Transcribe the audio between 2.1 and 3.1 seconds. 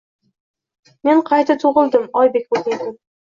Oybek o’lgan kun